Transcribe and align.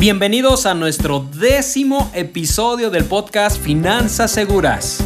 Bienvenidos 0.00 0.64
a 0.64 0.72
nuestro 0.72 1.20
décimo 1.20 2.10
episodio 2.14 2.88
del 2.88 3.04
podcast 3.04 3.60
Finanzas 3.60 4.30
Seguras. 4.30 5.04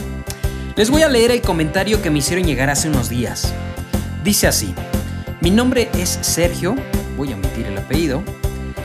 Les 0.76 0.88
voy 0.88 1.02
a 1.02 1.08
leer 1.08 1.32
el 1.32 1.40
comentario 1.40 2.00
que 2.00 2.10
me 2.10 2.20
hicieron 2.20 2.46
llegar 2.46 2.70
hace 2.70 2.88
unos 2.88 3.08
días. 3.08 3.52
Dice 4.22 4.46
así, 4.46 4.72
mi 5.40 5.50
nombre 5.50 5.90
es 5.94 6.10
Sergio, 6.22 6.76
voy 7.16 7.32
a 7.32 7.34
omitir 7.34 7.66
el 7.66 7.76
apellido, 7.76 8.22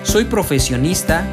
soy 0.01 0.25
profesionista, 0.25 1.27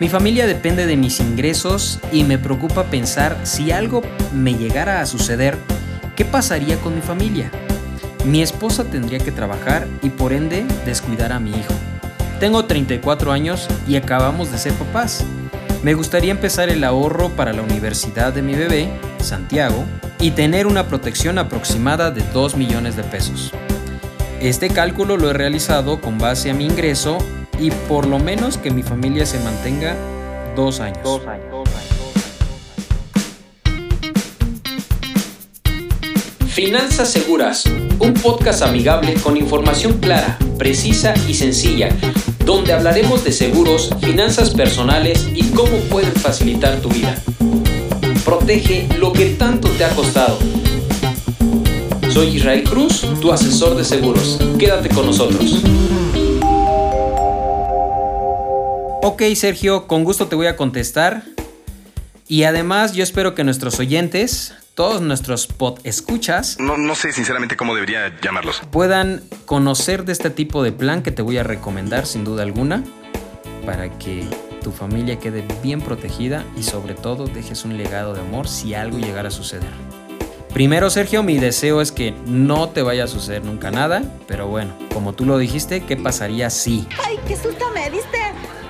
mi 0.00 0.10
familia 0.10 0.46
depende 0.46 0.84
de 0.84 0.98
mis 0.98 1.18
ingresos 1.20 1.98
y 2.12 2.22
me 2.24 2.36
preocupa 2.36 2.90
pensar 2.90 3.38
si 3.44 3.72
algo 3.72 4.02
me 4.34 4.52
llegara 4.52 5.00
a 5.00 5.06
suceder, 5.06 5.56
¿qué 6.14 6.26
pasaría 6.26 6.76
con 6.80 6.94
mi 6.94 7.00
familia? 7.00 7.50
Mi 8.26 8.42
esposa 8.42 8.84
tendría 8.84 9.20
que 9.20 9.32
trabajar 9.32 9.88
y 10.02 10.10
por 10.10 10.34
ende 10.34 10.66
descuidar 10.84 11.32
a 11.32 11.40
mi 11.40 11.52
hijo. 11.52 11.72
Tengo 12.40 12.64
34 12.64 13.32
años 13.32 13.68
y 13.86 13.96
acabamos 13.96 14.50
de 14.50 14.56
ser 14.56 14.72
papás. 14.72 15.26
Me 15.82 15.92
gustaría 15.92 16.30
empezar 16.30 16.70
el 16.70 16.82
ahorro 16.84 17.28
para 17.28 17.52
la 17.52 17.60
universidad 17.60 18.32
de 18.32 18.40
mi 18.40 18.54
bebé, 18.54 18.88
Santiago, 19.18 19.84
y 20.18 20.30
tener 20.30 20.66
una 20.66 20.88
protección 20.88 21.36
aproximada 21.36 22.10
de 22.10 22.22
2 22.32 22.56
millones 22.56 22.96
de 22.96 23.02
pesos. 23.02 23.52
Este 24.40 24.70
cálculo 24.70 25.18
lo 25.18 25.28
he 25.28 25.34
realizado 25.34 26.00
con 26.00 26.16
base 26.16 26.50
a 26.50 26.54
mi 26.54 26.64
ingreso 26.64 27.18
y 27.58 27.70
por 27.70 28.06
lo 28.06 28.18
menos 28.18 28.56
que 28.56 28.70
mi 28.70 28.82
familia 28.82 29.26
se 29.26 29.38
mantenga 29.40 29.94
dos. 30.56 30.78
Dos 31.04 31.26
años. 31.26 31.49
Finanzas 36.62 37.10
Seguras, 37.10 37.64
un 38.00 38.12
podcast 38.12 38.60
amigable 38.60 39.14
con 39.14 39.38
información 39.38 39.94
clara, 39.98 40.38
precisa 40.58 41.14
y 41.26 41.32
sencilla, 41.32 41.88
donde 42.44 42.74
hablaremos 42.74 43.24
de 43.24 43.32
seguros, 43.32 43.88
finanzas 44.02 44.50
personales 44.50 45.26
y 45.34 45.44
cómo 45.52 45.78
pueden 45.88 46.12
facilitar 46.12 46.78
tu 46.82 46.90
vida. 46.90 47.16
Protege 48.26 48.86
lo 48.98 49.14
que 49.14 49.30
tanto 49.30 49.70
te 49.70 49.86
ha 49.86 49.96
costado. 49.96 50.38
Soy 52.10 52.36
Israel 52.36 52.62
Cruz, 52.64 53.06
tu 53.22 53.32
asesor 53.32 53.74
de 53.74 53.84
seguros. 53.84 54.38
Quédate 54.58 54.90
con 54.90 55.06
nosotros. 55.06 55.62
Ok, 59.02 59.22
Sergio, 59.34 59.86
con 59.86 60.04
gusto 60.04 60.26
te 60.26 60.36
voy 60.36 60.46
a 60.46 60.56
contestar. 60.56 61.22
Y 62.28 62.42
además 62.42 62.92
yo 62.92 63.02
espero 63.02 63.34
que 63.34 63.44
nuestros 63.44 63.80
oyentes 63.80 64.52
todos 64.80 65.02
nuestros 65.02 65.46
pod 65.46 65.78
escuchas. 65.84 66.56
No, 66.58 66.78
no 66.78 66.94
sé 66.94 67.12
sinceramente 67.12 67.54
cómo 67.54 67.74
debería 67.74 68.18
llamarlos. 68.22 68.62
Puedan 68.70 69.22
conocer 69.44 70.06
de 70.06 70.12
este 70.12 70.30
tipo 70.30 70.62
de 70.62 70.72
plan 70.72 71.02
que 71.02 71.10
te 71.10 71.20
voy 71.20 71.36
a 71.36 71.42
recomendar 71.42 72.06
sin 72.06 72.24
duda 72.24 72.44
alguna 72.44 72.82
para 73.66 73.90
que 73.98 74.24
tu 74.62 74.72
familia 74.72 75.18
quede 75.18 75.44
bien 75.62 75.82
protegida 75.82 76.46
y 76.56 76.62
sobre 76.62 76.94
todo 76.94 77.26
dejes 77.26 77.66
un 77.66 77.76
legado 77.76 78.14
de 78.14 78.22
amor 78.22 78.48
si 78.48 78.72
algo 78.72 78.96
llegara 78.96 79.28
a 79.28 79.30
suceder. 79.30 79.68
Primero, 80.54 80.88
Sergio, 80.88 81.22
mi 81.22 81.36
deseo 81.36 81.82
es 81.82 81.92
que 81.92 82.14
no 82.24 82.70
te 82.70 82.80
vaya 82.80 83.04
a 83.04 83.06
suceder 83.06 83.44
nunca 83.44 83.70
nada, 83.70 84.02
pero 84.26 84.48
bueno, 84.48 84.72
como 84.94 85.12
tú 85.12 85.26
lo 85.26 85.36
dijiste, 85.36 85.82
¿qué 85.84 85.98
pasaría 85.98 86.48
si? 86.48 86.88
¡Ay, 87.06 87.20
qué 87.28 87.36
susto 87.36 87.66
me 87.74 87.90
diste! 87.90 88.16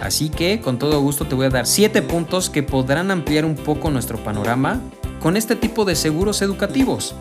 Así 0.01 0.29
que 0.29 0.61
con 0.61 0.77
todo 0.77 0.99
gusto 1.01 1.27
te 1.27 1.37
voy 1.37 1.47
a 1.47 1.51
dar 1.51 1.69
7 1.69 2.03
puntos 2.03 2.51
que 2.51 2.65
podrán 2.65 3.13
ampliar 3.13 3.45
un 3.45 3.55
poco 3.55 3.93
nuestro 3.93 4.19
panorama 4.19 4.81
con 5.21 5.37
este 5.37 5.55
tipo 5.55 5.85
de 5.85 5.95
seguros 5.95 6.43
educativos. 6.43 7.15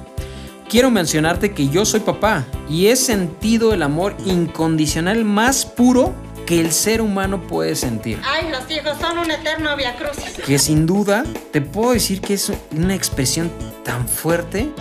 Quiero 0.70 0.92
mencionarte 0.92 1.54
que 1.54 1.70
yo 1.70 1.86
soy 1.86 2.00
papá 2.00 2.46
y 2.70 2.88
he 2.88 2.96
sentido 2.96 3.74
el 3.74 3.84
amor 3.84 4.16
incondicional 4.26 5.26
más 5.26 5.66
puro 5.66 6.14
que 6.46 6.60
el 6.60 6.72
ser 6.72 7.02
humano 7.02 7.42
puede 7.42 7.76
sentir. 7.76 8.20
Ay, 8.24 8.50
los 8.52 8.70
hijos 8.72 8.98
son 9.00 9.20
un 9.20 9.30
eterno 9.30 9.76
viacrucis. 9.76 10.34
Que 10.46 10.58
sin 10.58 10.86
duda 10.86 11.24
te 11.52 11.62
puedo 11.62 11.94
decir 11.94 12.22
que 12.22 12.36
es 12.36 12.52
una 12.76 12.96
expresión 12.96 13.52
tan 13.84 14.08
fuerte 14.08 14.72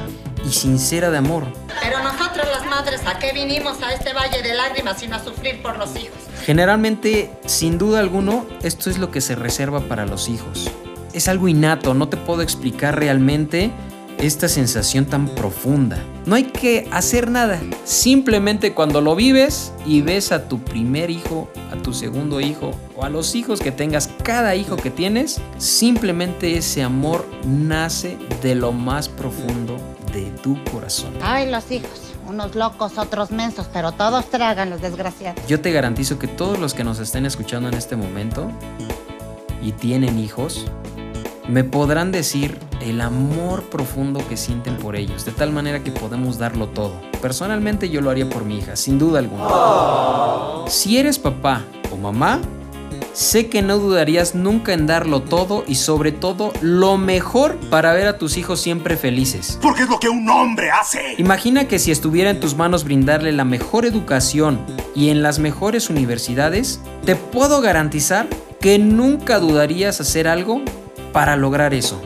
y 0.47 0.53
sincera 0.53 1.10
de 1.10 1.19
amor. 1.19 1.44
Pero 1.82 2.03
nosotros 2.03 2.47
las 2.53 2.66
madres, 2.66 3.00
¿a 3.06 3.19
qué 3.19 3.32
vinimos 3.32 3.82
a 3.82 3.92
este 3.92 4.12
valle 4.12 4.42
de 4.42 4.54
lágrimas 4.54 5.00
sino 5.00 5.16
a 5.16 5.25
sufrir 5.25 5.62
por 5.62 5.78
los 5.78 5.91
hijos? 5.97 6.19
Generalmente, 6.44 7.31
sin 7.47 7.78
duda 7.78 8.00
alguno, 8.00 8.47
esto 8.62 8.91
es 8.91 8.98
lo 8.98 9.10
que 9.10 9.21
se 9.21 9.34
reserva 9.34 9.81
para 9.81 10.06
los 10.06 10.28
hijos 10.28 10.71
es 11.12 11.28
algo 11.28 11.48
innato, 11.48 11.94
no 11.94 12.08
te 12.08 12.16
puedo 12.16 12.42
explicar 12.42 12.98
realmente 12.98 13.70
esta 14.19 14.48
sensación 14.48 15.06
tan 15.06 15.28
profunda. 15.28 16.02
No 16.26 16.34
hay 16.34 16.44
que 16.44 16.88
hacer 16.91 17.30
nada, 17.30 17.60
simplemente 17.84 18.74
cuando 18.74 19.00
lo 19.00 19.14
vives 19.14 19.72
y 19.86 20.02
ves 20.02 20.32
a 20.32 20.48
tu 20.48 20.58
primer 20.58 21.10
hijo, 21.10 21.48
a 21.72 21.76
tu 21.76 21.94
segundo 21.94 22.41
hijo 22.41 22.72
o 22.97 23.04
a 23.04 23.10
los 23.10 23.34
hijos 23.34 23.60
que 23.60 23.72
tengas, 23.72 24.10
cada 24.22 24.54
hijo 24.56 24.76
que 24.76 24.91
tienes, 24.91 25.41
simplemente 25.58 26.56
ese 26.56 26.82
amor 26.82 27.26
nace 27.47 28.18
de 28.42 28.54
lo 28.54 28.72
más 28.72 29.08
profundo 29.08 29.76
de 30.12 30.24
tu 30.42 30.62
corazón. 30.64 31.14
Ay, 31.22 31.50
los 31.50 31.70
hijos. 31.70 31.91
Unos 32.26 32.54
locos, 32.54 32.98
otros 32.98 33.30
mensos, 33.30 33.68
pero 33.72 33.92
todos 33.92 34.28
tragan 34.28 34.68
los 34.68 34.82
desgraciados. 34.82 35.47
Yo 35.47 35.60
te 35.60 35.72
garantizo 35.72 36.18
que 36.18 36.26
todos 36.26 36.58
los 36.58 36.74
que 36.74 36.84
nos 36.84 36.98
estén 36.98 37.24
escuchando 37.24 37.68
en 37.68 37.74
este 37.74 37.97
momento 37.97 38.50
y 39.62 39.72
tienen 39.72 40.18
hijos, 40.18 40.66
me 41.48 41.64
podrán 41.64 42.12
decir 42.12 42.59
el 42.82 43.00
amor 43.00 43.62
profundo 43.64 44.22
que 44.28 44.36
sienten 44.36 44.76
por 44.76 44.97
ellos, 44.97 45.25
de 45.25 45.32
tal 45.32 45.50
manera 45.53 45.82
que 45.82 45.91
podemos 45.91 46.38
darlo 46.38 46.69
todo. 46.69 47.00
Personalmente 47.22 47.88
yo 47.88 48.00
lo 48.00 48.10
haría 48.10 48.28
por 48.28 48.44
mi 48.44 48.59
hija, 48.59 48.76
sin 48.76 48.98
duda 48.98 49.19
alguna. 49.19 50.70
Si 50.70 50.98
eres 50.98 51.19
papá 51.19 51.64
o 51.91 51.97
mamá, 51.97 52.41
sé 53.14 53.48
que 53.48 53.62
no 53.62 53.78
dudarías 53.78 54.34
nunca 54.34 54.75
en 54.75 54.86
darlo 54.86 55.22
todo 55.22 55.64
y 55.66 55.76
sobre 55.76 56.12
todo 56.12 56.53
lo 56.60 56.98
mejor 56.98 57.56
para 57.70 57.94
ver 57.94 58.06
a 58.06 58.19
tus 58.19 58.36
hijos 58.36 58.60
siempre 58.60 58.97
felices. 58.97 59.59
Porque 59.62 59.82
es 59.84 59.88
lo 59.88 59.98
que 59.98 60.10
un 60.10 60.28
hombre 60.28 60.70
hace. 60.70 61.15
Imagina 61.16 61.66
que 61.66 61.78
si 61.78 61.91
estuviera 61.91 62.30
en 62.30 62.41
tus 62.41 62.56
manos 62.56 62.84
brindarle 62.84 63.32
la 63.32 63.44
mejor 63.44 63.86
educación 63.86 64.60
y 64.94 65.09
en 65.09 65.22
las 65.22 65.38
mejores 65.38 65.88
universidades, 65.88 66.80
te 67.06 67.16
puedo 67.16 67.62
garantizar 67.62 68.28
que 68.60 68.78
nunca 68.78 69.38
dudarías 69.38 70.00
hacer 70.00 70.28
algo 70.28 70.62
para 71.12 71.36
lograr 71.36 71.74
eso? 71.74 72.00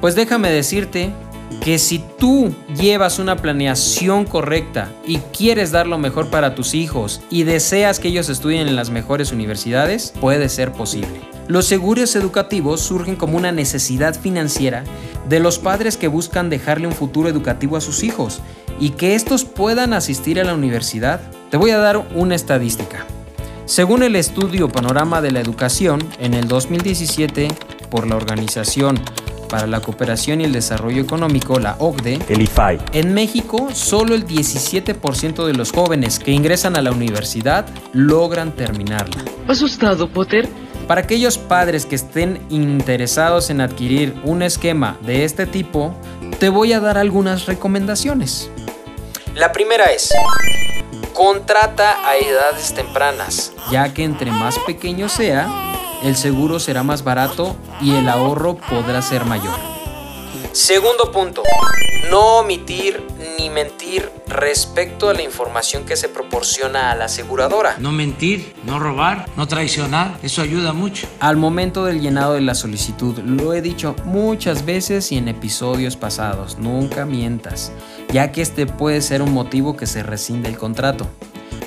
Pues 0.00 0.14
déjame 0.14 0.50
decirte 0.50 1.12
que 1.60 1.78
si 1.78 2.02
tú 2.18 2.54
llevas 2.74 3.18
una 3.18 3.36
planeación 3.36 4.24
correcta 4.24 4.90
y 5.06 5.18
quieres 5.18 5.72
dar 5.72 5.86
lo 5.86 5.98
mejor 5.98 6.28
para 6.28 6.54
tus 6.54 6.74
hijos 6.74 7.20
y 7.30 7.42
deseas 7.42 8.00
que 8.00 8.08
ellos 8.08 8.28
estudien 8.28 8.66
en 8.66 8.76
las 8.76 8.90
mejores 8.90 9.32
universidades, 9.32 10.14
puede 10.20 10.48
ser 10.48 10.72
posible. 10.72 11.20
Los 11.48 11.66
seguros 11.66 12.14
educativos 12.16 12.80
surgen 12.80 13.16
como 13.16 13.36
una 13.36 13.52
necesidad 13.52 14.18
financiera 14.18 14.84
de 15.28 15.40
los 15.40 15.58
padres 15.58 15.96
que 15.96 16.08
buscan 16.08 16.48
dejarle 16.48 16.86
un 16.86 16.94
futuro 16.94 17.28
educativo 17.28 17.76
a 17.76 17.80
sus 17.80 18.04
hijos 18.04 18.40
y 18.78 18.90
que 18.90 19.14
estos 19.14 19.44
puedan 19.44 19.92
asistir 19.92 20.40
a 20.40 20.44
la 20.44 20.54
universidad. 20.54 21.20
Te 21.50 21.56
voy 21.56 21.72
a 21.72 21.78
dar 21.78 21.98
una 22.14 22.36
estadística. 22.36 23.04
Según 23.66 24.02
el 24.02 24.16
estudio 24.16 24.68
Panorama 24.68 25.20
de 25.20 25.30
la 25.30 25.40
Educación, 25.40 26.00
en 26.18 26.34
el 26.34 26.48
2017 26.48 27.48
por 27.90 28.06
la 28.06 28.16
Organización 28.16 29.00
para 29.50 29.66
la 29.66 29.80
Cooperación 29.80 30.40
y 30.40 30.44
el 30.44 30.52
Desarrollo 30.52 31.02
Económico, 31.02 31.58
la 31.58 31.76
OCDE, 31.78 32.20
el 32.28 32.42
IFAI. 32.42 32.78
En 32.92 33.12
México, 33.12 33.68
solo 33.74 34.14
el 34.14 34.26
17% 34.26 35.44
de 35.44 35.52
los 35.52 35.72
jóvenes 35.72 36.18
que 36.18 36.30
ingresan 36.30 36.76
a 36.76 36.82
la 36.82 36.92
universidad 36.92 37.66
logran 37.92 38.52
terminarla. 38.52 39.22
¿Asustado, 39.48 40.08
Potter? 40.08 40.48
Para 40.86 41.02
aquellos 41.02 41.36
padres 41.36 41.84
que 41.84 41.96
estén 41.96 42.40
interesados 42.48 43.50
en 43.50 43.60
adquirir 43.60 44.14
un 44.24 44.42
esquema 44.42 44.96
de 45.02 45.24
este 45.24 45.46
tipo, 45.46 45.94
te 46.38 46.48
voy 46.48 46.72
a 46.72 46.80
dar 46.80 46.96
algunas 46.96 47.46
recomendaciones. 47.46 48.50
La 49.34 49.52
primera 49.52 49.84
es, 49.84 50.12
contrata 51.12 52.08
a 52.08 52.16
edades 52.16 52.74
tempranas, 52.74 53.52
ya 53.70 53.92
que 53.92 54.04
entre 54.04 54.30
más 54.32 54.58
pequeño 54.60 55.08
sea, 55.08 55.69
el 56.02 56.16
seguro 56.16 56.60
será 56.60 56.82
más 56.82 57.04
barato 57.04 57.56
y 57.80 57.94
el 57.94 58.08
ahorro 58.08 58.56
podrá 58.56 59.02
ser 59.02 59.24
mayor. 59.24 59.58
Segundo 60.52 61.12
punto, 61.12 61.42
no 62.10 62.38
omitir 62.38 63.04
ni 63.38 63.50
mentir 63.50 64.10
respecto 64.26 65.08
a 65.08 65.14
la 65.14 65.22
información 65.22 65.84
que 65.84 65.96
se 65.96 66.08
proporciona 66.08 66.90
a 66.90 66.96
la 66.96 67.04
aseguradora. 67.04 67.76
No 67.78 67.92
mentir, 67.92 68.54
no 68.64 68.78
robar, 68.78 69.28
no 69.36 69.46
traicionar, 69.46 70.18
eso 70.22 70.42
ayuda 70.42 70.72
mucho. 70.72 71.06
Al 71.20 71.36
momento 71.36 71.84
del 71.84 72.00
llenado 72.00 72.34
de 72.34 72.40
la 72.40 72.54
solicitud, 72.54 73.18
lo 73.18 73.54
he 73.54 73.62
dicho 73.62 73.94
muchas 74.04 74.64
veces 74.64 75.12
y 75.12 75.18
en 75.18 75.28
episodios 75.28 75.96
pasados, 75.96 76.58
nunca 76.58 77.04
mientas, 77.04 77.72
ya 78.12 78.32
que 78.32 78.42
este 78.42 78.66
puede 78.66 79.02
ser 79.02 79.22
un 79.22 79.32
motivo 79.32 79.76
que 79.76 79.86
se 79.86 80.02
rescinde 80.02 80.48
el 80.48 80.58
contrato. 80.58 81.08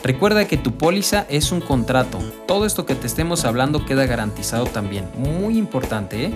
Recuerda 0.03 0.45
que 0.45 0.57
tu 0.57 0.77
póliza 0.77 1.25
es 1.29 1.53
un 1.53 1.61
contrato. 1.61 2.19
Todo 2.45 2.65
esto 2.65 2.85
que 2.85 2.93
te 2.93 3.07
estemos 3.07 3.45
hablando 3.45 3.85
queda 3.85 4.05
garantizado 4.05 4.65
también. 4.65 5.09
Muy 5.15 5.57
importante, 5.57 6.25
¿eh? 6.25 6.33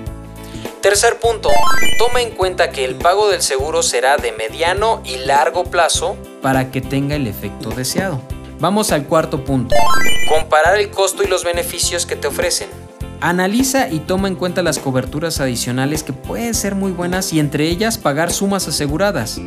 Tercer 0.82 1.20
punto, 1.20 1.50
toma 1.98 2.22
en 2.22 2.32
cuenta 2.32 2.70
que 2.70 2.86
el 2.86 2.96
pago 2.96 3.28
del 3.30 3.42
seguro 3.42 3.84
será 3.84 4.16
de 4.16 4.32
mediano 4.32 5.02
y 5.04 5.18
largo 5.18 5.66
plazo 5.66 6.16
para 6.42 6.72
que 6.72 6.80
tenga 6.80 7.16
el 7.16 7.28
efecto 7.28 7.70
deseado. 7.72 8.22
Vamos 8.62 8.94
al 8.94 9.04
cuarto 9.04 9.44
punto. 9.44 9.76
Comparar 10.30 10.80
el 10.80 10.90
costo 10.90 11.24
y 11.24 11.28
los 11.28 11.44
beneficios 11.44 12.06
que 12.06 12.16
te 12.16 12.28
ofrecen. 12.28 12.70
Analiza 13.20 13.90
y 13.90 14.00
toma 14.00 14.30
en 14.30 14.36
cuenta 14.36 14.64
las 14.64 14.80
coberturas 14.80 15.42
adicionales 15.42 16.04
que 16.04 16.14
pueden 16.14 16.54
ser 16.54 16.74
muy 16.74 16.92
buenas 16.92 17.34
y 17.34 17.42
entre 17.42 17.68
ellas 17.68 17.98
pagar 17.98 18.32
sumas 18.32 18.66
aseguradas. 18.70 19.42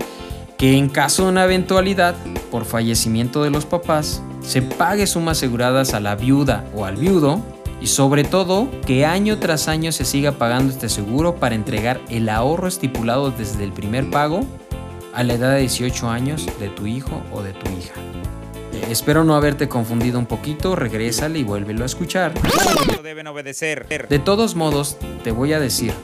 Que 0.60 0.76
en 0.76 0.90
caso 0.90 1.22
de 1.22 1.30
una 1.30 1.44
eventualidad, 1.44 2.14
por 2.50 2.66
fallecimiento 2.66 3.42
de 3.42 3.48
los 3.48 3.64
papás, 3.64 4.22
se 4.42 4.60
pague 4.60 5.06
sumas 5.06 5.38
aseguradas 5.38 5.94
a 5.94 6.00
la 6.00 6.16
viuda 6.16 6.66
o 6.74 6.84
al 6.84 6.96
viudo 6.96 7.40
y 7.80 7.86
sobre 7.86 8.24
todo 8.24 8.68
que 8.84 9.06
año 9.06 9.38
tras 9.38 9.68
año 9.68 9.90
se 9.90 10.04
siga 10.04 10.32
pagando 10.32 10.70
este 10.70 10.90
seguro 10.90 11.36
para 11.36 11.54
entregar 11.54 11.98
el 12.10 12.28
ahorro 12.28 12.68
estipulado 12.68 13.30
desde 13.30 13.64
el 13.64 13.72
primer 13.72 14.10
pago 14.10 14.40
a 15.14 15.22
la 15.22 15.32
edad 15.32 15.54
de 15.54 15.60
18 15.60 16.10
años 16.10 16.46
de 16.58 16.68
tu 16.68 16.86
hijo 16.86 17.22
o 17.32 17.42
de 17.42 17.54
tu 17.54 17.70
hija. 17.70 17.94
Eh, 18.74 18.88
espero 18.90 19.24
no 19.24 19.36
haberte 19.36 19.66
confundido 19.66 20.18
un 20.18 20.26
poquito, 20.26 20.76
regrésale 20.76 21.38
y 21.38 21.42
vuélvelo 21.42 21.84
a 21.84 21.86
escuchar. 21.86 22.34
deben 23.02 23.26
obedecer. 23.28 23.86
De 24.10 24.18
todos 24.18 24.54
modos, 24.56 24.98
te 25.24 25.30
voy 25.30 25.54
a 25.54 25.58
decir, 25.58 25.94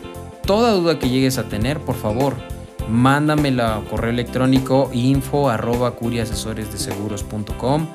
toda 0.46 0.72
duda 0.72 0.98
que 0.98 1.10
llegues 1.10 1.36
a 1.36 1.44
tener, 1.44 1.78
por 1.78 1.96
favor, 1.96 2.55
mándamela 2.88 3.76
a 3.76 3.84
correo 3.84 4.10
electrónico 4.10 4.90
info 4.92 5.48
arroba 5.48 5.92
curiasesoresdeseguros.com 5.92 7.86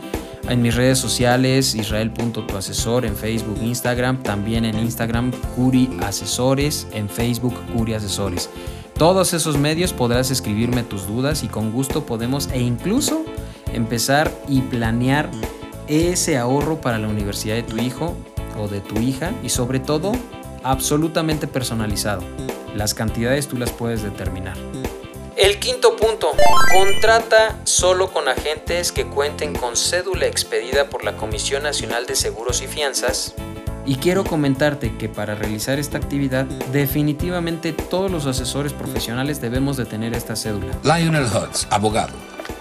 en 0.49 0.61
mis 0.61 0.75
redes 0.75 0.97
sociales, 0.97 1.75
israel.tuasesor 1.75 3.05
en 3.05 3.15
Facebook, 3.15 3.57
Instagram, 3.61 4.21
también 4.23 4.65
en 4.65 4.77
Instagram, 4.79 5.31
Curi 5.55 5.89
Asesores, 6.01 6.87
en 6.93 7.07
Facebook, 7.09 7.53
Curi 7.73 7.93
Asesores. 7.93 8.49
Todos 8.97 9.33
esos 9.33 9.57
medios 9.57 9.93
podrás 9.93 10.31
escribirme 10.31 10.83
tus 10.83 11.07
dudas 11.07 11.43
y 11.43 11.47
con 11.47 11.71
gusto 11.71 12.05
podemos 12.05 12.49
e 12.51 12.61
incluso 12.61 13.23
empezar 13.73 14.31
y 14.47 14.61
planear 14.61 15.29
ese 15.87 16.37
ahorro 16.37 16.81
para 16.81 16.99
la 16.99 17.07
universidad 17.07 17.55
de 17.55 17.63
tu 17.63 17.77
hijo 17.77 18.15
o 18.59 18.67
de 18.67 18.81
tu 18.81 18.99
hija 18.99 19.31
y 19.43 19.49
sobre 19.49 19.79
todo 19.79 20.11
absolutamente 20.63 21.47
personalizado. 21.47 22.21
Las 22.75 22.93
cantidades 22.93 23.47
tú 23.47 23.57
las 23.57 23.71
puedes 23.71 24.03
determinar. 24.03 24.57
El 25.37 25.59
quinto 25.59 25.95
punto, 25.95 26.31
contrata 26.71 27.57
solo 27.63 28.11
con 28.11 28.27
agentes 28.27 28.91
que 28.91 29.07
cuenten 29.07 29.55
con 29.55 29.75
cédula 29.75 30.27
expedida 30.27 30.89
por 30.89 31.03
la 31.03 31.17
Comisión 31.17 31.63
Nacional 31.63 32.05
de 32.05 32.15
Seguros 32.15 32.61
y 32.61 32.67
Fianzas. 32.67 33.33
Y 33.85 33.95
quiero 33.95 34.23
comentarte 34.23 34.95
que 34.97 35.09
para 35.09 35.33
realizar 35.33 35.79
esta 35.79 35.97
actividad, 35.97 36.45
definitivamente 36.71 37.73
todos 37.73 38.11
los 38.11 38.27
asesores 38.27 38.73
profesionales 38.73 39.41
debemos 39.41 39.77
de 39.77 39.85
tener 39.85 40.13
esta 40.13 40.35
cédula. 40.35 40.77
Lionel 40.83 41.25
Hutz, 41.25 41.65
abogado. 41.71 42.13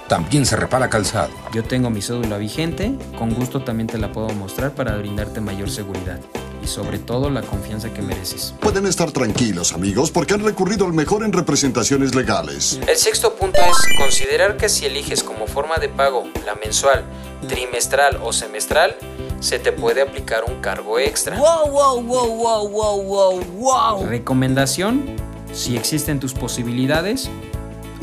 También 0.09 0.47
se 0.47 0.57
repara 0.57 0.89
calzado. 0.89 1.33
Yo 1.53 1.63
tengo 1.63 1.91
mi 1.91 2.01
cédula 2.01 2.39
vigente, 2.39 2.95
con 3.19 3.35
gusto 3.35 3.63
también 3.63 3.89
te 3.89 3.99
la 3.99 4.11
puedo 4.11 4.31
mostrar 4.31 4.75
para 4.75 4.97
brindarte 4.97 5.41
mayor 5.41 5.71
seguridad 5.71 6.19
y 6.63 6.67
sobre 6.67 6.99
todo 6.99 7.31
la 7.31 7.43
confianza 7.43 7.93
que 7.93 8.03
mereces. 8.03 8.55
Pueden 8.61 8.87
estar 8.87 9.11
tranquilos, 9.13 9.73
amigos, 9.73 10.11
porque 10.11 10.35
han 10.35 10.45
recurrido 10.45 10.87
al 10.87 10.93
mejor 10.93 11.25
en 11.25 11.33
representaciones 11.33 12.15
legales. 12.15 12.81
El 12.87 12.97
sexto 12.97 13.35
punto 13.35 13.59
es 13.61 13.99
considerar 13.99 14.57
que 14.57 14.69
si 14.69 14.87
eliges 14.87 15.23
como 15.23 15.47
forma 15.47 15.77
de 15.79 15.89
pago 15.89 16.25
la 16.45 16.55
mensual, 16.55 17.05
trimestral 17.49 18.19
o 18.23 18.33
semestral, 18.33 18.97
se 19.41 19.59
te 19.59 19.73
puede 19.73 20.03
aplicar 20.03 20.45
un 20.45 20.61
cargo 20.61 20.99
extra. 20.99 21.37
Wow, 21.39 21.71
wow, 21.71 22.03
wow, 22.03 22.37
wow, 22.37 22.69
wow, 22.69 23.03
wow, 23.03 23.45
wow. 23.59 24.07
Recomendación, 24.07 25.17
si 25.53 25.77
existen 25.77 26.21
tus 26.21 26.35
posibilidades, 26.35 27.31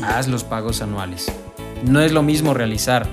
haz 0.02 0.26
los 0.26 0.44
pagos 0.44 0.82
anuales. 0.82 1.26
No 1.84 2.00
es 2.00 2.10
lo 2.10 2.22
mismo 2.24 2.54
realizar 2.54 3.08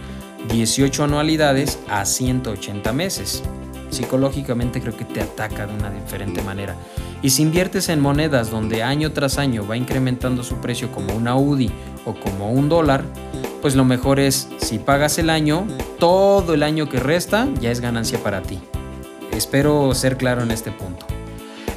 18 0.49 1.03
anualidades 1.03 1.77
a 1.87 2.05
180 2.05 2.93
meses 2.93 3.43
psicológicamente 3.95 4.81
creo 4.81 4.95
que 4.95 5.05
te 5.05 5.21
ataca 5.21 5.65
de 5.65 5.73
una 5.73 5.89
diferente 5.89 6.41
manera. 6.41 6.75
Y 7.21 7.31
si 7.31 7.41
inviertes 7.41 7.89
en 7.89 7.99
monedas 7.99 8.51
donde 8.51 8.83
año 8.83 9.11
tras 9.11 9.37
año 9.37 9.65
va 9.67 9.77
incrementando 9.77 10.43
su 10.43 10.57
precio 10.57 10.91
como 10.91 11.15
una 11.15 11.35
UDI 11.35 11.71
o 12.05 12.13
como 12.13 12.51
un 12.51 12.69
dólar, 12.69 13.03
pues 13.61 13.75
lo 13.75 13.85
mejor 13.85 14.19
es 14.19 14.47
si 14.57 14.77
pagas 14.77 15.17
el 15.17 15.29
año, 15.29 15.65
todo 15.99 16.53
el 16.53 16.63
año 16.63 16.87
que 16.87 16.99
resta 16.99 17.47
ya 17.59 17.71
es 17.71 17.81
ganancia 17.81 18.21
para 18.21 18.41
ti. 18.41 18.59
Espero 19.31 19.93
ser 19.95 20.17
claro 20.17 20.43
en 20.43 20.51
este 20.51 20.71
punto. 20.71 21.14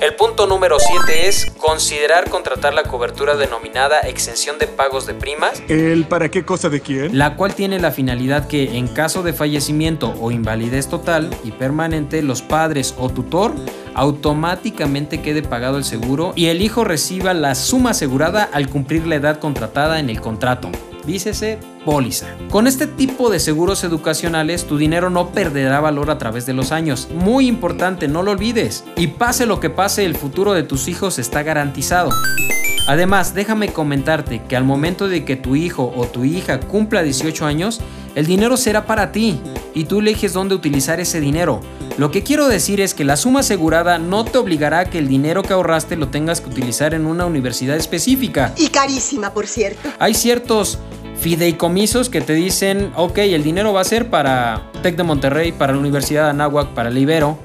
El 0.01 0.15
punto 0.15 0.47
número 0.47 0.77
7 0.79 1.27
es 1.27 1.51
considerar 1.59 2.31
contratar 2.31 2.73
la 2.73 2.85
cobertura 2.85 3.35
denominada 3.35 3.99
exención 3.99 4.57
de 4.57 4.69
pagos 4.69 5.09
de 5.09 5.15
primas. 5.15 5.61
¿El 5.69 6.05
para 6.05 6.31
qué 6.31 6.45
cosa 6.45 6.69
de 6.69 6.81
quién? 6.81 7.19
La 7.19 7.35
cual 7.35 7.57
tiene 7.57 7.81
la 7.81 7.91
finalidad 7.91 8.47
que 8.47 8.77
en 8.79 8.87
caso 8.87 9.25
de 9.25 9.33
fallecimiento 9.33 10.15
o 10.21 10.31
invalidez 10.31 10.87
total 10.87 11.31
y 11.43 11.51
permanente, 11.51 12.23
los 12.23 12.43
padres 12.43 12.95
o 12.97 13.09
tutor 13.09 13.53
automáticamente 13.95 15.21
quede 15.21 15.43
pagado 15.43 15.79
el 15.79 15.85
seguro 15.85 16.33
y 16.37 16.47
el 16.47 16.63
hijo 16.63 16.85
reciba 16.85 17.35
la 17.35 17.57
suma 17.57 17.91
asegurada 17.91 18.49
al 18.53 18.69
cumplir 18.69 19.05
la 19.05 19.17
edad 19.17 19.41
contratada 19.41 19.99
en 19.99 20.11
el 20.11 20.21
contrato 20.21 20.71
dícese 21.09 21.59
póliza. 21.85 22.27
Con 22.51 22.67
este 22.67 22.87
tipo 22.87 23.31
de 23.31 23.41
seguros 23.41 23.83
educacionales, 23.83 24.67
tu 24.67 24.77
dinero 24.77 25.11
no 25.11 25.31
perderá 25.31 25.81
valor 25.81 26.11
a 26.11 26.19
través 26.19 26.47
de 26.47 26.53
los 26.53 26.71
años. 26.71 27.09
Muy 27.13 27.49
importante, 27.49 28.07
no 28.07 28.23
lo 28.23 28.33
olvides. 28.33 28.85
Y 28.97 29.09
pase 29.09 29.47
lo 29.47 29.59
que 29.59 29.71
pase, 29.71 30.05
el 30.05 30.15
futuro 30.15 30.53
de 30.53 30.63
tus 30.63 30.87
hijos 30.87 31.19
está 31.19 31.43
garantizado. 31.43 32.11
Además, 32.87 33.35
déjame 33.35 33.73
comentarte 33.73 34.43
que 34.49 34.57
al 34.57 34.65
momento 34.65 35.09
de 35.09 35.25
que 35.25 35.37
tu 35.37 35.57
hijo 35.57 35.93
o 35.97 36.07
tu 36.07 36.25
hija 36.25 36.61
cumpla 36.61 37.03
18 37.03 37.45
años, 37.45 37.81
el 38.15 38.27
dinero 38.27 38.57
será 38.57 38.87
para 38.87 39.13
ti 39.13 39.41
y 39.75 39.85
tú 39.85 40.01
eliges 40.01 40.33
dónde 40.33 40.55
utilizar 40.55 40.99
ese 40.99 41.21
dinero. 41.21 41.61
Lo 41.99 42.11
que 42.11 42.23
quiero 42.23 42.49
decir 42.49 42.81
es 42.81 42.95
que 42.95 43.05
la 43.05 43.17
suma 43.17 43.41
asegurada 43.41 43.99
no 43.99 44.25
te 44.25 44.39
obligará 44.39 44.81
a 44.81 44.85
que 44.87 44.99
el 44.99 45.09
dinero 45.09 45.43
que 45.43 45.53
ahorraste 45.53 45.97
lo 45.97 46.09
tengas 46.09 46.41
que 46.41 46.49
utilizar 46.49 46.95
en 46.95 47.07
una 47.07 47.27
universidad 47.27 47.77
específica. 47.77 48.55
Y 48.57 48.69
carísima, 48.69 49.35
por 49.35 49.47
cierto. 49.47 49.89
Hay 49.99 50.15
ciertos 50.15 50.79
fideicomisos 51.21 52.09
que 52.09 52.21
te 52.21 52.35
dicen, 52.35 52.93
ok, 52.97 53.19
el 53.19 53.43
dinero 53.43 53.73
va 53.73 53.81
a 53.81 53.85
ser 53.85 54.11
para 54.11 54.71
TEC 54.83 54.97
de 54.97 55.03
Monterrey, 55.03 55.53
para 55.53 55.73
la 55.73 55.79
Universidad 55.79 56.25
de 56.25 56.31
Anáhuac, 56.31 56.69
para 56.69 56.89
el 56.89 56.99
Ibero. 56.99 57.39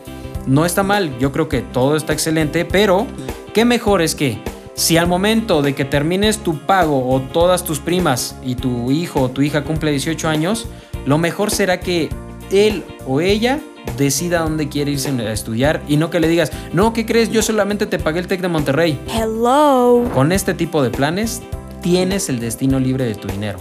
No 0.46 0.66
está 0.66 0.84
mal, 0.84 1.18
yo 1.20 1.32
creo 1.32 1.50
que 1.50 1.62
todo 1.62 1.96
está 1.96 2.14
excelente, 2.14 2.66
pero 2.66 3.08
qué 3.54 3.66
mejor 3.66 4.02
es 4.02 4.16
que 4.16 4.40
si 4.76 4.98
al 4.98 5.08
momento 5.08 5.62
de 5.62 5.74
que 5.76 5.86
termines 5.86 6.40
tu 6.40 6.60
pago 6.60 7.10
o 7.10 7.22
todas 7.22 7.64
tus 7.64 7.80
primas 7.80 8.36
y 8.44 8.56
tu 8.56 8.92
hijo 8.92 9.22
o 9.22 9.30
tu 9.30 9.42
hija 9.42 9.64
cumple 9.64 9.92
18 9.92 10.28
años, 10.28 10.68
lo 11.06 11.18
mejor 11.18 11.52
será 11.52 11.80
que 11.80 12.10
él 12.52 12.84
o 13.08 13.22
ella 13.22 13.60
decida 13.98 14.40
dónde 14.40 14.70
quiere 14.70 14.92
irse 14.92 15.10
a 15.10 15.32
estudiar 15.32 15.82
y 15.88 15.98
no 15.98 16.10
que 16.10 16.20
le 16.20 16.28
digas, 16.28 16.52
no, 16.74 16.94
¿qué 16.94 17.06
crees? 17.06 17.32
Yo 17.32 17.42
solamente 17.42 17.86
te 17.86 18.00
pagué 18.00 18.20
el 18.20 18.28
TEC 18.28 18.42
de 18.42 18.48
Monterrey. 18.48 19.00
Hello. 19.08 20.10
Con 20.14 20.32
este 20.32 20.54
tipo 20.54 20.82
de 20.82 20.90
planes 20.90 21.42
tienes 21.84 22.30
el 22.30 22.40
destino 22.40 22.80
libre 22.80 23.06
de 23.06 23.14
tu 23.14 23.28
dinero. 23.28 23.60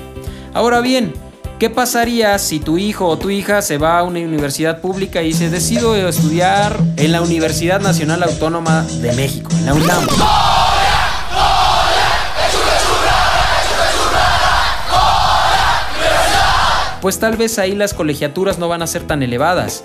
Ahora 0.54 0.80
bien, 0.80 1.12
¿qué 1.58 1.68
pasaría 1.68 2.38
si 2.38 2.60
tu 2.60 2.78
hijo 2.78 3.06
o 3.06 3.18
tu 3.18 3.28
hija 3.28 3.60
se 3.60 3.76
va 3.76 3.98
a 3.98 4.02
una 4.04 4.20
universidad 4.20 4.80
pública 4.80 5.22
y 5.22 5.34
se 5.34 5.50
decide 5.50 6.08
estudiar 6.08 6.78
en 6.96 7.12
la 7.12 7.20
Universidad 7.20 7.80
Nacional 7.80 8.22
Autónoma 8.22 8.86
de 9.02 9.12
México, 9.12 9.50
en 9.58 9.66
la 9.66 9.74
UNAM? 9.74 10.06
Pues 17.02 17.18
tal 17.18 17.36
vez 17.36 17.58
ahí 17.58 17.74
las 17.74 17.94
colegiaturas 17.94 18.60
no 18.60 18.68
van 18.68 18.80
a 18.80 18.86
ser 18.86 19.02
tan 19.02 19.24
elevadas. 19.24 19.82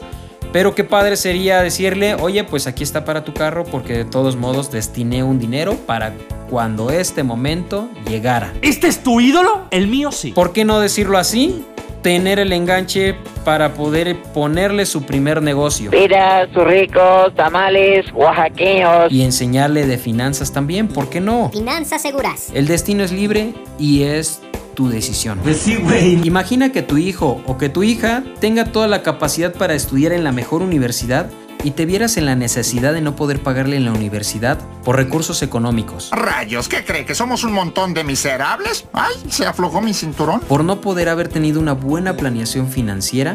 Pero 0.52 0.74
qué 0.76 0.84
padre 0.84 1.18
sería 1.18 1.62
decirle, 1.62 2.16
oye, 2.16 2.44
pues 2.44 2.68
aquí 2.68 2.84
está 2.84 3.06
para 3.06 3.24
tu 3.24 3.34
carro 3.34 3.66
porque 3.66 3.94
de 3.94 4.06
todos 4.06 4.36
modos 4.36 4.72
destiné 4.72 5.24
un 5.24 5.40
dinero 5.40 5.76
para 5.86 6.14
cuando 6.50 6.90
este 6.90 7.24
momento 7.24 7.90
llegara. 8.08 8.54
¿Este 8.62 8.88
es 8.88 9.04
tu 9.04 9.20
ídolo? 9.20 9.68
El 9.72 9.88
mío 9.88 10.12
sí. 10.12 10.32
¿Por 10.32 10.54
qué 10.54 10.66
no 10.66 10.80
decirlo 10.80 11.18
así? 11.18 11.66
Tener 12.02 12.40
el 12.40 12.54
enganche 12.54 13.16
para 13.44 13.74
poder 13.74 14.16
ponerle 14.34 14.86
su 14.86 15.04
primer 15.04 15.42
negocio. 15.42 15.92
Piras, 15.92 16.48
ricos, 16.54 17.34
tamales, 17.36 18.06
oaxaqueños. 18.14 19.12
Y 19.12 19.24
enseñarle 19.24 19.86
de 19.86 19.98
finanzas 19.98 20.54
también, 20.54 20.88
¿por 20.88 21.10
qué 21.10 21.20
no? 21.20 21.50
Finanzas 21.52 22.02
seguras. 22.02 22.50
El 22.54 22.68
destino 22.68 23.04
es 23.04 23.12
libre 23.12 23.54
y 23.78 24.04
es 24.04 24.42
tu 24.78 24.90
decisión. 24.90 25.40
Pues 25.42 25.58
sí, 25.58 25.76
güey. 25.76 26.22
Imagina 26.28 26.72
que 26.72 26.84
tu 26.84 26.98
hijo 26.98 27.42
o 27.48 27.58
que 27.58 27.68
tu 27.68 27.82
hija 27.82 28.24
tenga 28.40 28.72
toda 28.72 28.88
la 28.88 29.02
capacidad 29.02 29.52
para 29.52 29.74
estudiar 29.74 30.12
en 30.12 30.24
la 30.24 30.32
mejor 30.32 30.62
universidad 30.62 31.32
y 31.64 31.72
te 31.72 31.88
vieras 31.88 32.16
en 32.18 32.28
la 32.28 32.36
necesidad 32.36 32.94
de 32.94 33.02
no 33.02 33.16
poder 33.16 33.42
pagarle 33.42 33.76
en 33.76 33.86
la 33.86 33.92
universidad 33.92 34.60
por 34.84 34.96
recursos 34.96 35.42
económicos. 35.42 36.12
Rayos, 36.12 36.70
¿qué 36.70 36.86
cree? 36.86 37.06
¿Que 37.06 37.16
somos 37.16 37.44
un 37.44 37.54
montón 37.54 37.96
de 37.96 38.04
miserables? 38.04 38.86
Ay, 38.94 39.16
se 39.28 39.48
aflojó 39.48 39.82
mi 39.82 39.96
cinturón. 39.96 40.42
Por 40.42 40.64
no 40.64 40.80
poder 40.80 41.10
haber 41.10 41.28
tenido 41.28 41.60
una 41.60 41.74
buena 41.74 42.16
planeación 42.16 42.70
financiera, 42.70 43.34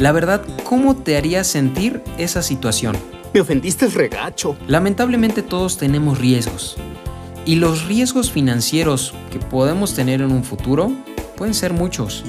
la 0.00 0.10
verdad, 0.10 0.44
¿cómo 0.64 0.96
te 0.96 1.16
haría 1.16 1.44
sentir 1.44 2.02
esa 2.18 2.42
situación? 2.42 2.96
Me 3.32 3.40
ofendiste 3.40 3.84
el 3.84 3.92
regacho. 3.92 4.56
Lamentablemente 4.66 5.42
todos 5.42 5.78
tenemos 5.78 6.18
riesgos. 6.18 6.76
Y 7.44 7.56
los 7.56 7.86
riesgos 7.86 8.30
financieros 8.30 9.14
que 9.30 9.38
podemos 9.38 9.94
tener 9.94 10.20
en 10.20 10.32
un 10.32 10.44
futuro 10.44 10.92
pueden 11.36 11.54
ser 11.54 11.72
muchos. 11.72 12.24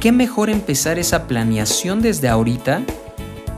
qué 0.00 0.10
mejor 0.10 0.50
empezar 0.50 0.98
esa 0.98 1.28
planeación 1.28 2.02
desde 2.02 2.28
ahorita 2.28 2.82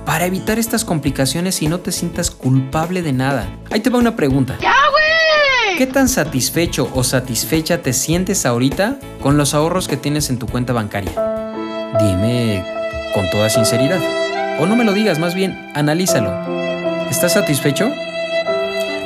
para 0.04 0.26
evitar 0.26 0.58
estas 0.58 0.84
complicaciones 0.84 1.62
y 1.62 1.68
no 1.68 1.80
te 1.80 1.90
sientas 1.90 2.30
culpable 2.30 3.00
de 3.00 3.14
nada. 3.14 3.48
Ahí 3.70 3.80
te 3.80 3.88
va 3.88 3.98
una 3.98 4.14
pregunta. 4.14 4.58
¡Ya, 4.60 4.74
güey! 4.90 5.78
¿Qué 5.78 5.86
tan 5.86 6.06
satisfecho 6.06 6.90
o 6.94 7.02
satisfecha 7.02 7.80
te 7.80 7.94
sientes 7.94 8.44
ahorita 8.44 8.98
con 9.22 9.38
los 9.38 9.54
ahorros 9.54 9.88
que 9.88 9.96
tienes 9.96 10.28
en 10.28 10.38
tu 10.38 10.46
cuenta 10.46 10.74
bancaria? 10.74 11.12
Dime 11.98 12.62
con 13.14 13.30
toda 13.30 13.48
sinceridad. 13.48 14.00
O 14.60 14.66
no 14.66 14.76
me 14.76 14.84
lo 14.84 14.92
digas, 14.92 15.18
más 15.18 15.34
bien, 15.34 15.72
analízalo. 15.74 16.30
¿Estás 17.08 17.32
satisfecho? 17.32 17.90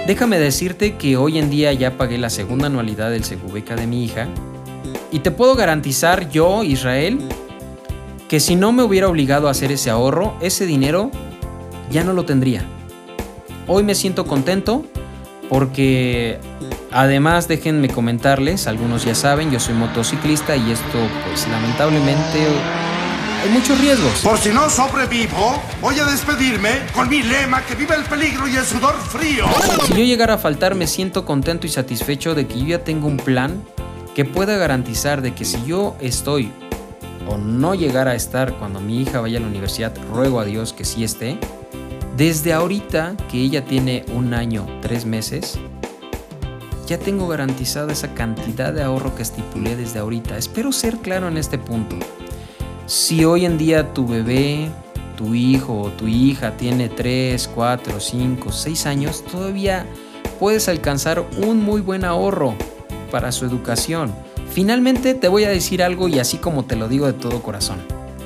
Déjame 0.08 0.38
decirte 0.38 0.96
que 0.96 1.18
hoy 1.18 1.36
en 1.36 1.50
día 1.50 1.70
ya 1.74 1.98
pagué 1.98 2.16
la 2.16 2.30
segunda 2.30 2.68
anualidad 2.68 3.10
del 3.10 3.24
Segubeca 3.24 3.76
de 3.76 3.86
mi 3.86 4.06
hija 4.06 4.26
y 5.12 5.18
te 5.18 5.30
puedo 5.30 5.54
garantizar 5.54 6.30
yo, 6.30 6.64
Israel, 6.64 7.18
que 8.26 8.40
si 8.40 8.56
no 8.56 8.72
me 8.72 8.82
hubiera 8.82 9.06
obligado 9.06 9.48
a 9.48 9.50
hacer 9.50 9.70
ese 9.70 9.90
ahorro, 9.90 10.34
ese 10.40 10.64
dinero 10.64 11.10
ya 11.90 12.04
no 12.04 12.14
lo 12.14 12.24
tendría. 12.24 12.64
Hoy 13.66 13.82
me 13.82 13.94
siento 13.94 14.24
contento 14.24 14.82
porque 15.50 16.38
además 16.90 17.46
déjenme 17.46 17.90
comentarles, 17.90 18.66
algunos 18.66 19.04
ya 19.04 19.14
saben, 19.14 19.50
yo 19.50 19.60
soy 19.60 19.74
motociclista 19.74 20.56
y 20.56 20.70
esto 20.70 20.98
pues 21.26 21.46
lamentablemente 21.48 22.46
hay 23.42 23.50
muchos 23.50 23.80
riesgos. 23.80 24.20
Por 24.22 24.38
si 24.38 24.50
no 24.50 24.68
sobrevivo, 24.68 25.62
voy 25.80 25.98
a 25.98 26.04
despedirme 26.04 26.70
con 26.94 27.08
mi 27.08 27.22
lema 27.22 27.64
que 27.64 27.74
vive 27.74 27.94
el 27.94 28.04
peligro 28.04 28.48
y 28.48 28.56
el 28.56 28.64
sudor 28.64 28.94
frío. 28.94 29.46
Si 29.86 29.92
yo 29.92 30.04
llegara 30.04 30.34
a 30.34 30.38
faltar 30.38 30.74
me 30.74 30.86
siento 30.86 31.24
contento 31.24 31.66
y 31.66 31.70
satisfecho 31.70 32.34
de 32.34 32.46
que 32.46 32.58
yo 32.58 32.66
ya 32.66 32.84
tengo 32.84 33.06
un 33.06 33.16
plan 33.16 33.62
que 34.14 34.24
pueda 34.24 34.56
garantizar 34.56 35.22
de 35.22 35.34
que 35.34 35.44
si 35.44 35.64
yo 35.64 35.96
estoy 36.00 36.50
o 37.28 37.36
no 37.36 37.74
llegar 37.74 38.08
a 38.08 38.14
estar 38.14 38.54
cuando 38.54 38.80
mi 38.80 39.02
hija 39.02 39.20
vaya 39.20 39.38
a 39.38 39.40
la 39.40 39.46
universidad, 39.46 39.94
ruego 40.12 40.40
a 40.40 40.44
Dios 40.44 40.72
que 40.72 40.84
sí 40.84 41.04
esté, 41.04 41.38
desde 42.16 42.52
ahorita 42.52 43.14
que 43.30 43.38
ella 43.38 43.64
tiene 43.64 44.04
un 44.08 44.34
año, 44.34 44.66
tres 44.80 45.04
meses, 45.04 45.58
ya 46.86 46.98
tengo 46.98 47.28
garantizada 47.28 47.92
esa 47.92 48.14
cantidad 48.14 48.72
de 48.72 48.82
ahorro 48.82 49.14
que 49.14 49.22
estipulé 49.22 49.76
desde 49.76 49.98
ahorita. 49.98 50.38
Espero 50.38 50.72
ser 50.72 50.96
claro 50.96 51.28
en 51.28 51.36
este 51.36 51.58
punto. 51.58 51.96
Si 52.88 53.22
hoy 53.26 53.44
en 53.44 53.58
día 53.58 53.92
tu 53.92 54.06
bebé, 54.06 54.70
tu 55.14 55.34
hijo 55.34 55.78
o 55.78 55.90
tu 55.90 56.08
hija 56.08 56.56
tiene 56.56 56.88
3, 56.88 57.50
4, 57.54 58.00
5, 58.00 58.50
6 58.50 58.86
años, 58.86 59.22
todavía 59.30 59.84
puedes 60.40 60.70
alcanzar 60.70 61.22
un 61.36 61.62
muy 61.62 61.82
buen 61.82 62.06
ahorro 62.06 62.54
para 63.10 63.30
su 63.30 63.44
educación. 63.44 64.14
Finalmente 64.50 65.12
te 65.12 65.28
voy 65.28 65.44
a 65.44 65.50
decir 65.50 65.82
algo 65.82 66.08
y 66.08 66.18
así 66.18 66.38
como 66.38 66.64
te 66.64 66.76
lo 66.76 66.88
digo 66.88 67.04
de 67.04 67.12
todo 67.12 67.42
corazón. 67.42 67.76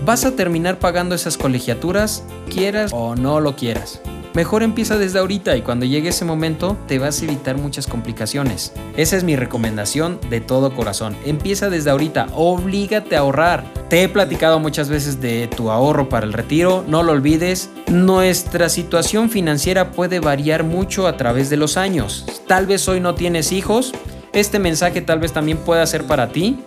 Vas 0.07 0.25
a 0.25 0.37
terminar 0.37 0.79
pagando 0.79 1.17
esas 1.17 1.37
colegiaturas, 1.37 2.23
quieras 2.49 2.93
o 2.95 3.17
no 3.17 3.41
lo 3.41 3.57
quieras. 3.57 4.01
Mejor 4.35 4.63
empieza 4.63 4.97
desde 4.97 5.19
ahorita 5.19 5.57
y 5.59 5.63
cuando 5.63 5.85
llegue 5.85 6.09
ese 6.09 6.25
momento 6.25 6.79
te 6.89 6.99
vas 6.99 7.21
a 7.21 7.25
evitar 7.27 7.59
muchas 7.59 7.87
complicaciones. 7.87 8.73
Esa 8.97 9.17
es 9.19 9.25
mi 9.25 9.37
recomendación 9.37 10.19
de 10.31 10.41
todo 10.41 10.75
corazón. 10.75 11.15
Empieza 11.27 11.69
desde 11.69 11.91
ahorita, 11.91 12.29
oblígate 12.35 13.15
a 13.15 13.21
ahorrar. 13.21 13.65
Te 13.91 14.03
he 14.03 14.09
platicado 14.09 14.59
muchas 14.59 14.89
veces 14.89 15.21
de 15.21 15.49
tu 15.49 15.71
ahorro 15.71 16.09
para 16.09 16.25
el 16.25 16.33
retiro, 16.33 16.83
no 16.89 17.03
lo 17.03 17.13
olvides. 17.13 17.69
Nuestra 17.89 18.71
situación 18.71 19.29
financiera 19.29 19.91
puede 19.91 20.19
variar 20.19 20.65
mucho 20.65 21.07
a 21.07 21.19
través 21.19 21.51
de 21.51 21.59
los 21.59 21.77
años. 21.77 22.25
Tal 22.47 22.67
vez 22.67 22.89
hoy 22.89 23.01
no 23.01 23.15
tienes 23.15 23.53
hijos, 23.53 23.93
este 24.33 24.59
mensaje 24.59 25.03
tal 25.03 25.19
vez 25.19 25.33
también 25.33 25.59
pueda 25.59 25.87
ser 25.87 26.05
para 26.05 26.29
ti, 26.29 26.59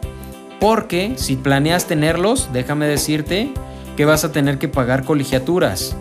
porque 0.60 1.14
si 1.16 1.36
planeas 1.36 1.88
tenerlos, 1.88 2.50
déjame 2.54 2.86
decirte 2.86 3.50
que 3.98 4.06
vas 4.06 4.24
a 4.24 4.32
tener 4.32 4.60
que 4.60 4.68
pagar 4.68 5.04
colegiaturas. 5.04 5.96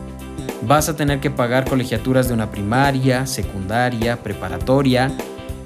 Vas 0.67 0.89
a 0.89 0.97
tener 0.97 1.21
que 1.21 1.31
pagar 1.31 1.69
colegiaturas 1.69 2.29
de 2.29 2.35
una 2.35 2.51
primaria, 2.51 3.27
secundaria, 3.27 4.23
preparatoria 4.23 5.13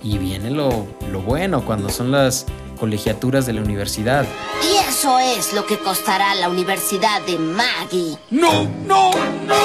y 0.02 0.19
viene 0.19 0.50
lo, 0.50 0.87
lo 1.12 1.21
bueno 1.21 1.64
cuando 1.64 1.88
son 1.88 2.11
las 2.11 2.47
colegiaturas 2.81 3.47
de 3.47 3.52
la 3.52 3.61
universidad. 3.61 4.26
Y 4.62 4.76
eso 4.88 5.21
es 5.21 5.52
lo 5.52 5.67
que 5.67 5.78
costará 5.78 6.35
la 6.35 6.49
universidad 6.49 7.23
de 7.26 7.38
Maggie. 7.38 8.19
No, 8.31 8.64
no, 8.87 9.12
no. 9.47 9.61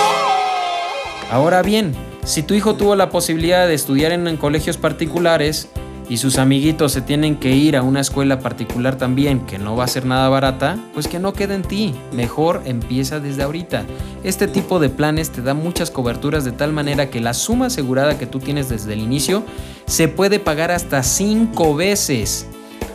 Ahora 1.32 1.64
bien, 1.64 1.96
si 2.24 2.44
tu 2.44 2.54
hijo 2.54 2.76
tuvo 2.76 2.96
la 2.96 3.10
posibilidad 3.10 3.68
de 3.68 3.74
estudiar 3.74 4.12
en 4.12 4.38
colegios 4.38 4.78
particulares, 4.78 5.68
y 6.10 6.18
sus 6.18 6.38
amiguitos 6.38 6.92
se 6.92 7.02
tienen 7.02 7.38
que 7.38 7.56
ir 7.56 7.76
a 7.78 7.82
una 7.82 8.02
escuela 8.02 8.40
particular 8.40 8.98
también 8.98 9.46
que 9.46 9.58
no 9.58 9.76
va 9.76 9.86
a 9.86 9.88
ser 9.88 10.06
nada 10.06 10.30
barata, 10.30 10.78
pues 10.94 11.08
que 11.08 11.20
no 11.20 11.34
quede 11.34 11.56
en 11.56 11.64
ti. 11.64 11.96
Mejor 12.12 12.62
empieza 12.66 13.20
desde 13.20 13.44
ahorita. 13.44 13.86
Este 14.24 14.48
tipo 14.48 14.80
de 14.80 14.90
planes 14.90 15.32
te 15.32 15.42
da 15.42 15.54
muchas 15.54 15.92
coberturas 15.92 16.44
de 16.46 16.52
tal 16.52 16.74
manera 16.74 17.10
que 17.10 17.22
la 17.22 17.34
suma 17.34 17.68
asegurada 17.68 18.18
que 18.18 18.28
tú 18.28 18.40
tienes 18.40 18.70
desde 18.70 18.94
el 18.94 19.00
inicio 19.00 19.44
se 19.86 20.08
puede 20.08 20.40
pagar 20.40 20.72
hasta 20.72 21.04
5 21.04 21.76
veces. 21.76 22.48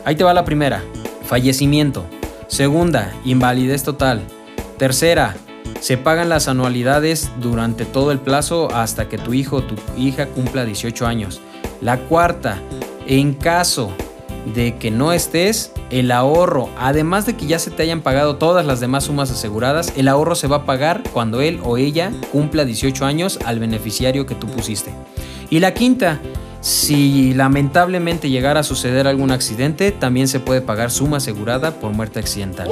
Ahí 0.05 0.15
te 0.15 0.23
va 0.23 0.33
la 0.33 0.45
primera, 0.45 0.83
fallecimiento. 1.23 2.05
Segunda, 2.47 3.13
invalidez 3.25 3.83
total. 3.83 4.21
Tercera, 4.77 5.35
se 5.79 5.97
pagan 5.97 6.29
las 6.29 6.47
anualidades 6.47 7.31
durante 7.39 7.85
todo 7.85 8.11
el 8.11 8.19
plazo 8.19 8.73
hasta 8.73 9.07
que 9.07 9.17
tu 9.17 9.33
hijo 9.33 9.57
o 9.57 9.63
tu 9.63 9.75
hija 9.97 10.27
cumpla 10.27 10.65
18 10.65 11.05
años. 11.05 11.41
La 11.81 11.97
cuarta, 11.97 12.61
en 13.09 13.33
caso 13.33 13.91
de 14.53 14.77
que 14.77 14.91
no 14.91 15.11
estés, 15.11 15.71
el 15.89 16.11
ahorro, 16.11 16.69
además 16.77 17.25
de 17.25 17.35
que 17.35 17.47
ya 17.47 17.57
se 17.57 17.71
te 17.71 17.81
hayan 17.81 18.01
pagado 18.01 18.35
todas 18.35 18.67
las 18.67 18.79
demás 18.79 19.05
sumas 19.05 19.31
aseguradas, 19.31 19.93
el 19.97 20.07
ahorro 20.07 20.35
se 20.35 20.45
va 20.45 20.57
a 20.57 20.65
pagar 20.65 21.01
cuando 21.11 21.41
él 21.41 21.59
o 21.63 21.77
ella 21.77 22.11
cumpla 22.31 22.65
18 22.65 23.03
años 23.05 23.39
al 23.45 23.59
beneficiario 23.59 24.27
que 24.27 24.35
tú 24.35 24.45
pusiste. 24.45 24.93
Y 25.49 25.59
la 25.59 25.73
quinta, 25.73 26.19
si 26.61 27.33
lamentablemente 27.33 28.29
llegara 28.29 28.59
a 28.59 28.63
suceder 28.63 29.07
algún 29.07 29.31
accidente, 29.31 29.91
también 29.91 30.27
se 30.27 30.39
puede 30.39 30.61
pagar 30.61 30.91
suma 30.91 31.17
asegurada 31.17 31.71
por 31.71 31.91
muerte 31.91 32.19
accidental. 32.19 32.69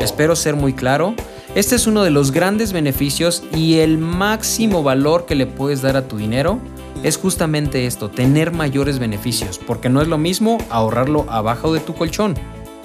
Espero 0.00 0.36
ser 0.36 0.54
muy 0.54 0.72
claro. 0.72 1.16
Este 1.56 1.74
es 1.74 1.88
uno 1.88 2.04
de 2.04 2.10
los 2.10 2.30
grandes 2.30 2.72
beneficios 2.72 3.42
y 3.52 3.80
el 3.80 3.98
máximo 3.98 4.84
valor 4.84 5.26
que 5.26 5.34
le 5.34 5.46
puedes 5.46 5.82
dar 5.82 5.96
a 5.96 6.06
tu 6.06 6.16
dinero 6.16 6.60
es 7.02 7.16
justamente 7.16 7.86
esto, 7.86 8.10
tener 8.10 8.52
mayores 8.52 8.98
beneficios, 8.98 9.58
porque 9.58 9.88
no 9.88 10.02
es 10.02 10.08
lo 10.08 10.18
mismo 10.18 10.58
ahorrarlo 10.70 11.26
abajo 11.28 11.72
de 11.72 11.80
tu 11.80 11.94
colchón. 11.94 12.34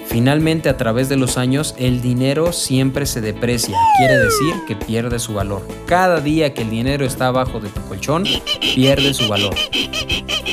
Finalmente, 0.06 0.68
a 0.68 0.76
través 0.76 1.08
de 1.08 1.16
los 1.16 1.36
años, 1.36 1.74
el 1.78 2.00
dinero 2.00 2.52
siempre 2.52 3.06
se 3.06 3.20
deprecia, 3.20 3.76
quiere 3.98 4.18
decir 4.18 4.54
que 4.66 4.76
pierde 4.76 5.18
su 5.18 5.34
valor. 5.34 5.66
Cada 5.86 6.20
día 6.20 6.54
que 6.54 6.62
el 6.62 6.70
dinero 6.70 7.04
está 7.04 7.26
abajo 7.26 7.58
de 7.58 7.68
tu 7.68 7.80
colchón, 7.82 8.24
pierde 8.74 9.12
su 9.14 9.28
valor. 9.28 9.54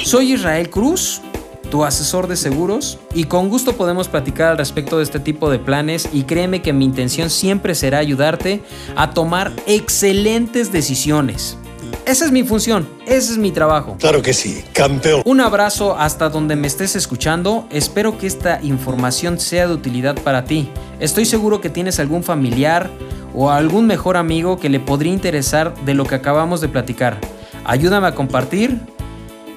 Soy 0.04 0.34
Israel 0.34 0.70
Cruz, 0.70 1.22
tu 1.70 1.86
asesor 1.86 2.28
de 2.28 2.36
seguros, 2.36 2.98
y 3.14 3.26
con 3.26 3.50
gusto 3.50 3.74
podemos 3.74 4.08
platicar 4.08 4.50
al 4.50 4.58
respecto 4.58 4.98
de 4.98 5.04
este 5.04 5.20
tipo 5.20 5.50
de 5.50 5.60
planes 5.60 6.10
y 6.12 6.24
créeme 6.24 6.62
que 6.62 6.74
mi 6.74 6.86
intención 6.86 7.30
siempre 7.30 7.76
será 7.76 8.00
ayudarte 8.00 8.64
a 8.96 9.12
tomar 9.12 9.52
excelentes 9.68 10.72
decisiones. 10.72 11.58
Esa 12.06 12.26
es 12.26 12.32
mi 12.32 12.44
función, 12.44 12.88
ese 13.06 13.34
es 13.34 13.38
mi 13.38 13.52
trabajo. 13.52 13.96
Claro 14.00 14.22
que 14.22 14.34
sí, 14.34 14.64
campeón. 14.74 15.22
Un 15.26 15.42
abrazo 15.42 15.98
hasta 15.98 16.30
donde 16.30 16.56
me 16.56 16.68
estés 16.68 16.96
escuchando. 16.96 17.68
Espero 17.72 18.18
que 18.18 18.28
esta 18.28 18.62
información 18.62 19.40
sea 19.40 19.68
de 19.68 19.74
utilidad 19.74 20.16
para 20.22 20.46
ti. 20.46 20.70
Estoy 21.00 21.26
seguro 21.26 21.62
que 21.62 21.70
tienes 21.70 22.00
algún 22.00 22.24
familiar 22.24 22.90
o 23.34 23.52
algún 23.52 23.88
mejor 23.88 24.18
amigo 24.18 24.60
que 24.60 24.70
le 24.70 24.80
podría 24.80 25.14
interesar 25.14 25.74
de 25.86 25.94
lo 25.94 26.06
que 26.06 26.16
acabamos 26.16 26.62
de 26.62 26.70
platicar. 26.70 27.20
Ayúdame 27.66 28.08
a 28.08 28.16
compartir 28.16 28.80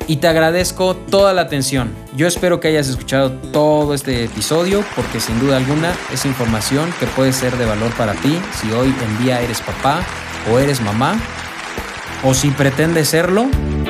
y 0.07 0.17
te 0.17 0.29
agradezco 0.29 0.95
toda 0.95 1.33
la 1.33 1.43
atención. 1.43 1.93
Yo 2.17 2.27
espero 2.27 2.61
que 2.61 2.69
hayas 2.69 2.89
escuchado 2.89 3.33
todo 3.53 3.93
este 3.95 4.25
episodio 4.25 4.85
porque 4.95 5.21
sin 5.21 5.39
duda 5.41 5.57
alguna 5.57 5.93
es 6.13 6.25
información 6.25 6.93
que 7.01 7.07
puede 7.07 7.33
ser 7.33 7.57
de 7.57 7.67
valor 7.67 7.93
para 7.95 8.15
ti 8.15 8.39
si 8.61 8.71
hoy 8.73 8.95
en 9.03 9.25
día 9.25 9.41
eres 9.41 9.61
papá 9.61 10.01
o 10.51 10.59
eres 10.59 10.81
mamá 10.81 11.21
o 12.27 12.35
si 12.35 12.51
pretende 12.51 13.05
serlo, 13.05 13.47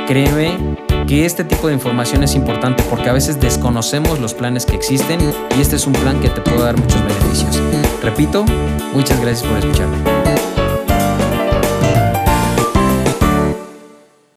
créeme 0.07 0.77
que 1.09 1.25
este 1.25 1.43
tipo 1.43 1.69
de 1.69 1.75
información 1.75 2.23
es 2.23 2.35
importante 2.35 2.83
porque 2.91 3.09
a 3.09 3.13
veces 3.13 3.41
desconocemos 3.41 4.19
los 4.19 4.35
planes 4.35 4.67
que 4.67 4.77
existen 4.77 5.21
y 5.57 5.61
este 5.61 5.77
es 5.77 5.87
un 5.87 5.95
plan 5.95 6.21
que 6.21 6.29
te 6.29 6.43
puede 6.43 6.63
dar 6.63 6.77
muchos 6.77 7.01
beneficios. 7.03 7.63
Repito, 8.03 8.45
muchas 8.93 9.21
gracias 9.21 9.49
por 9.49 9.59
escucharme. 9.59 10.16